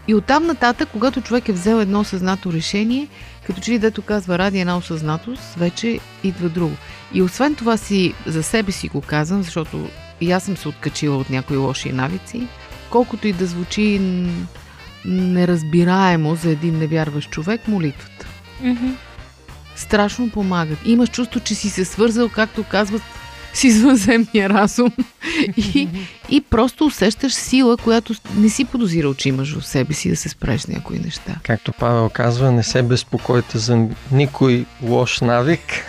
И 0.08 0.14
оттам 0.14 0.46
нататък, 0.46 0.88
когато 0.92 1.20
човек 1.20 1.48
е 1.48 1.52
взел 1.52 1.76
едно 1.76 2.00
осъзнато 2.00 2.52
решение, 2.52 3.08
като 3.46 3.60
че 3.60 3.70
ли 3.70 3.78
дето 3.78 4.02
казва 4.02 4.38
ради 4.38 4.60
една 4.60 4.76
осъзнатост, 4.76 5.54
вече 5.56 5.98
идва 6.24 6.48
друго. 6.48 6.76
И 7.14 7.22
освен 7.22 7.54
това 7.54 7.76
си 7.76 8.14
за 8.26 8.42
себе 8.42 8.72
си 8.72 8.88
го 8.88 9.00
казвам, 9.00 9.42
защото 9.42 9.88
и 10.20 10.32
аз 10.32 10.42
съм 10.44 10.56
се 10.56 10.68
откачила 10.68 11.16
от 11.16 11.30
някои 11.30 11.56
лоши 11.56 11.92
навици, 11.92 12.46
колкото 12.92 13.28
и 13.28 13.32
да 13.32 13.46
звучи 13.46 14.00
неразбираемо 15.04 16.34
за 16.34 16.50
един 16.50 16.78
невярващ 16.78 17.30
човек, 17.30 17.68
молитвата 17.68 18.26
страшно 19.76 20.30
помагат. 20.30 20.78
Имаш 20.84 21.10
чувство, 21.10 21.40
че 21.40 21.54
си 21.54 21.70
се 21.70 21.84
свързал, 21.84 22.28
както 22.28 22.64
казват 22.64 23.02
с 23.54 23.64
извънземния 23.64 24.48
разум 24.48 24.92
и, 25.56 25.88
и 26.28 26.40
просто 26.40 26.86
усещаш 26.86 27.32
сила, 27.34 27.76
която 27.76 28.14
не 28.36 28.48
си 28.48 28.64
подозирал, 28.64 29.14
че 29.14 29.28
имаш 29.28 29.58
в 29.58 29.66
себе 29.66 29.94
си 29.94 30.10
да 30.10 30.16
се 30.16 30.28
спреш 30.28 30.66
някои 30.66 30.98
неща. 30.98 31.36
Както 31.42 31.72
Павел 31.72 32.08
казва, 32.08 32.52
не 32.52 32.62
се 32.62 32.82
безпокойте 32.82 33.58
за 33.58 33.86
никой 34.12 34.64
лош 34.82 35.20
навик, 35.20 35.84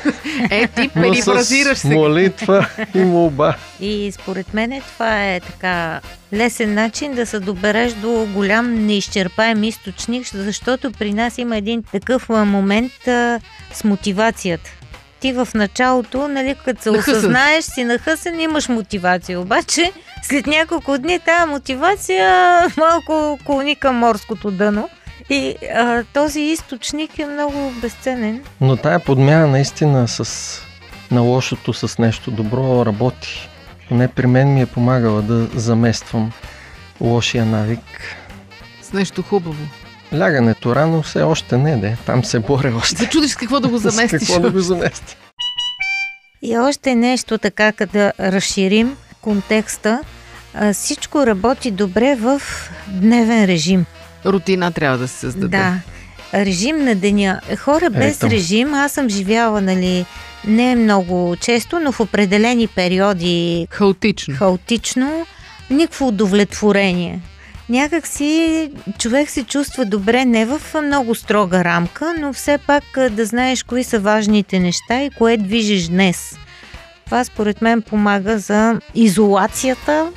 Е, 0.50 0.68
ти 0.68 0.90
перифразираш 0.90 1.78
се. 1.78 1.88
молитва 1.88 2.70
и 2.96 3.00
молба. 3.00 3.56
И 3.80 4.12
според 4.12 4.54
мен 4.54 4.82
това 4.94 5.34
е 5.34 5.40
така 5.40 6.00
лесен 6.34 6.74
начин 6.74 7.14
да 7.14 7.26
се 7.26 7.40
добереш 7.40 7.94
до 7.94 8.28
голям 8.34 8.86
неизчерпаем 8.86 9.64
източник, 9.64 10.28
защото 10.34 10.92
при 10.92 11.14
нас 11.14 11.38
има 11.38 11.58
един 11.58 11.84
такъв 11.84 12.30
момент 12.30 13.08
а, 13.08 13.40
с 13.74 13.84
мотивацията. 13.84 14.70
Ти 15.24 15.34
в 15.34 15.48
началото, 15.56 16.28
нали, 16.28 16.56
като 16.66 16.82
се 16.82 16.90
осъзнаеш, 16.90 17.66
си 17.66 17.84
нахъсен, 17.84 18.40
имаш 18.40 18.70
мотивация. 18.70 19.40
Обаче, 19.40 19.92
след 20.24 20.48
няколко 20.48 20.98
дни 20.98 21.20
тази 21.20 21.50
мотивация 21.52 22.60
малко 22.78 23.40
клони 23.46 23.76
към 23.76 23.96
морското 23.96 24.52
дъно. 24.52 24.90
И 25.30 25.56
а, 25.76 26.04
този 26.14 26.42
източник 26.42 27.20
е 27.20 27.26
много 27.26 27.72
безценен. 27.82 28.44
Но 28.62 28.78
тая 28.78 29.00
подмяна 29.00 29.48
наистина 29.48 30.08
с 30.08 30.60
на 31.12 31.22
лошото 31.22 31.74
с 31.74 31.98
нещо 31.98 32.32
добро 32.32 32.86
работи. 32.86 33.50
Поне 33.90 34.08
при 34.08 34.28
мен 34.28 34.54
ми 34.54 34.62
е 34.62 34.66
помагала 34.66 35.22
да 35.22 35.48
замествам 35.60 36.32
лошия 37.02 37.46
навик. 37.46 38.16
С 38.82 38.94
нещо 38.94 39.22
хубаво. 39.22 39.64
Лягането 40.20 40.76
рано 40.76 41.02
все 41.02 41.22
още 41.22 41.58
не, 41.58 41.78
де. 41.78 41.98
Там 42.06 42.24
се 42.24 42.40
боря 42.40 42.74
още. 42.78 42.96
Да 42.96 43.10
чудиш 43.10 43.36
какво 43.36 43.60
да 43.60 43.68
го 43.68 43.78
заместиш. 43.88 44.20
Какво 44.20 44.40
да 44.40 44.52
го 44.52 44.60
замести? 44.60 45.18
И 46.42 46.58
още 46.58 46.96
нещо 46.96 47.38
така, 47.38 47.72
като 47.72 47.94
да 47.94 48.14
разширим 48.20 48.98
контекста. 49.22 50.00
А, 50.54 50.74
Всичко 50.74 51.26
работи 51.28 51.72
добре 51.72 52.16
в 52.16 52.42
дневен 52.88 53.46
режим. 53.46 53.86
Рутина 54.26 54.72
трябва 54.72 54.98
да 54.98 55.08
се 55.08 55.18
създаде. 55.18 55.48
Да. 55.58 55.74
Режим 56.34 56.78
на 56.86 56.96
деня. 56.96 57.42
Хора 57.60 57.90
без 57.90 58.18
Ето. 58.18 58.30
режим, 58.30 58.74
аз 58.74 58.92
съм 58.92 59.10
живяла, 59.10 59.62
нали, 59.62 60.06
не 60.48 60.76
много 60.76 61.36
често, 61.42 61.80
но 61.80 61.92
в 61.92 62.00
определени 62.00 62.68
периоди 62.68 63.68
Хаотично. 63.70 64.36
хаотично, 64.36 65.26
никакво 65.70 66.08
удовлетворение. 66.08 67.20
Някак 67.74 68.08
си 68.08 68.70
човек 69.00 69.30
се 69.30 69.44
чувства 69.44 69.86
добре 69.86 70.26
не 70.26 70.46
в 70.46 70.62
много 70.84 71.16
строга 71.16 71.64
рамка, 71.64 72.16
но 72.20 72.34
все 72.34 72.58
пак 72.58 72.84
да 73.12 73.26
знаеш 73.26 73.64
кои 73.64 73.84
са 73.84 74.00
важните 74.00 74.60
неща 74.60 75.04
и 75.04 75.10
кое 75.10 75.38
движиш 75.38 75.88
днес. 75.88 76.38
Това 77.06 77.24
според 77.24 77.62
мен 77.62 77.82
помага 77.82 78.40
за 78.40 78.80
изолацията, 78.96 80.12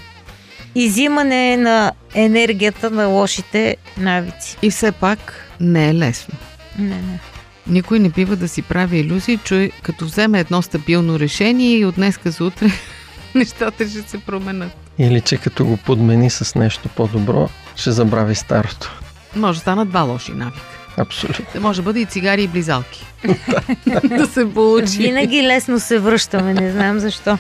изимане 0.75 1.57
на 1.57 1.93
енергията 2.15 2.91
на 2.91 3.07
лошите 3.07 3.77
навици. 3.99 4.57
И 4.63 4.71
все 4.71 4.93
пак 4.93 5.19
не 5.61 5.89
е 5.89 5.95
лесно. 5.95 6.35
Не, 6.79 6.89
не. 6.89 7.21
Никой 7.67 7.99
не 7.99 8.09
бива 8.09 8.37
да 8.37 8.49
си 8.49 8.63
прави 8.63 8.99
иллюзии, 8.99 9.39
че 9.45 9.71
като 9.83 10.05
вземе 10.05 10.41
едно 10.41 10.63
стабилно 10.63 11.19
решение 11.19 11.79
и 11.79 11.85
от 11.85 11.95
днеска 11.95 12.31
за 12.31 12.45
утре 12.45 12.67
нещата 13.35 13.89
ще 13.89 14.03
се 14.03 14.19
променят. 14.19 14.86
Или 14.99 15.21
че 15.21 15.37
като 15.37 15.65
го 15.65 15.77
подмени 15.77 16.31
с 16.31 16.55
нещо 16.55 16.89
по-добро, 16.89 17.49
ще 17.77 17.91
забрави 17.91 18.35
старото. 18.35 19.01
Може 19.37 19.59
да 19.59 19.61
станат 19.61 19.89
два 19.89 20.01
лоши 20.01 20.33
навика. 20.33 20.61
Абсолютно. 20.97 21.45
Да 21.55 21.61
може 21.61 21.77
да 21.77 21.85
бъде 21.85 22.01
и 22.01 22.05
цигари 22.05 22.43
и 22.43 22.49
близалки. 22.49 23.07
да 24.05 24.27
се 24.27 24.53
получи. 24.55 24.99
Винаги 24.99 25.43
лесно 25.43 25.81
се 25.81 25.99
връщаме, 25.99 26.55
не 26.55 26.71
знам 26.73 26.99
защо. 26.99 27.39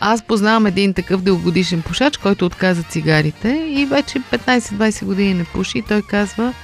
Аз 0.00 0.22
познавам 0.22 0.66
един 0.66 0.94
такъв 0.94 1.22
дългогодишен 1.22 1.82
пушач, 1.82 2.16
който 2.16 2.46
отказа 2.46 2.82
цигарите 2.82 3.66
и 3.68 3.86
вече 3.86 4.18
15-20 4.32 5.04
години 5.04 5.34
не 5.34 5.44
пуши. 5.44 5.78
И 5.78 5.82
той 5.82 6.02
казва, 6.02 6.54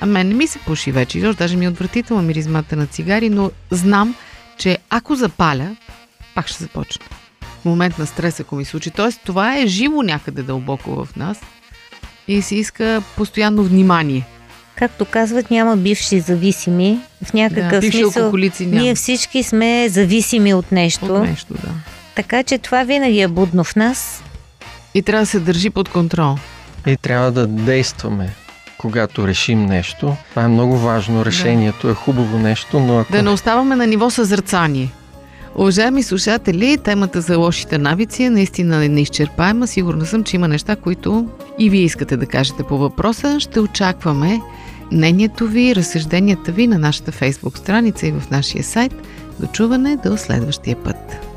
а 0.00 0.06
мен 0.06 0.28
не 0.28 0.34
ми 0.34 0.46
се 0.46 0.58
пуши 0.58 0.92
вече. 0.92 1.18
Изобщо 1.18 1.38
даже 1.38 1.56
ми 1.56 1.64
е 1.64 1.68
отвратителна 1.68 2.22
миризмата 2.22 2.76
на 2.76 2.86
цигари, 2.86 3.30
но 3.30 3.50
знам, 3.70 4.14
че 4.58 4.78
ако 4.90 5.14
запаля, 5.14 5.76
пак 6.34 6.48
ще 6.48 6.64
започна. 6.64 7.06
В 7.60 7.64
момент 7.64 7.98
на 7.98 8.06
стрес, 8.06 8.40
ако 8.40 8.56
ми 8.56 8.64
случи. 8.64 8.90
Тоест, 8.90 9.20
това 9.24 9.56
е 9.56 9.66
живо 9.66 10.02
някъде 10.02 10.42
дълбоко 10.42 11.04
в 11.04 11.16
нас 11.16 11.40
и 12.28 12.42
се 12.42 12.54
иска 12.54 13.02
постоянно 13.16 13.64
внимание. 13.64 14.26
Както 14.76 15.04
казват, 15.04 15.50
няма 15.50 15.76
бивши 15.76 16.20
зависими. 16.20 16.98
В 17.24 17.32
някакъв 17.32 17.84
да, 17.84 17.92
смисъл 17.92 18.32
ние 18.60 18.94
всички 18.94 19.42
сме 19.42 19.88
зависими 19.88 20.54
от 20.54 20.72
нещо. 20.72 21.14
От 21.14 21.22
нещо, 21.22 21.54
да. 21.54 21.68
Така 22.14 22.42
че 22.42 22.58
това 22.58 22.82
винаги 22.84 23.20
е 23.20 23.28
будно 23.28 23.64
в 23.64 23.76
нас. 23.76 24.22
И 24.94 25.02
трябва 25.02 25.22
да 25.22 25.26
се 25.26 25.40
държи 25.40 25.70
под 25.70 25.88
контрол. 25.88 26.36
И 26.86 26.96
трябва 26.96 27.32
да 27.32 27.46
действаме, 27.46 28.30
когато 28.78 29.28
решим 29.28 29.66
нещо. 29.66 30.16
Това 30.30 30.42
е 30.42 30.48
много 30.48 30.78
важно. 30.78 31.24
Решението 31.24 31.90
е 31.90 31.94
хубаво 31.94 32.38
нещо, 32.38 32.80
но 32.80 32.98
ако 32.98 33.12
Да 33.12 33.22
не 33.22 33.30
оставаме 33.30 33.76
на 33.76 33.86
ниво 33.86 34.10
съзрцание. 34.10 34.88
Уважаеми 35.60 36.02
слушатели, 36.02 36.78
темата 36.78 37.20
за 37.20 37.38
лошите 37.38 37.78
навици 37.78 38.22
е 38.22 38.30
наистина 38.30 38.88
неизчерпаема. 38.88 39.66
Сигурна 39.66 40.06
съм, 40.06 40.24
че 40.24 40.36
има 40.36 40.48
неща, 40.48 40.76
които 40.76 41.28
и 41.58 41.70
вие 41.70 41.82
искате 41.82 42.16
да 42.16 42.26
кажете 42.26 42.62
по 42.62 42.78
въпроса. 42.78 43.40
Ще 43.40 43.60
очакваме 43.60 44.40
мнението 44.92 45.46
ви, 45.46 45.76
разсъжденията 45.76 46.52
ви 46.52 46.66
на 46.66 46.78
нашата 46.78 47.12
фейсбук 47.12 47.58
страница 47.58 48.06
и 48.06 48.12
в 48.12 48.30
нашия 48.30 48.64
сайт. 48.64 48.94
До 49.40 49.46
чуване 49.46 49.96
до 50.04 50.16
следващия 50.16 50.76
път. 50.76 51.29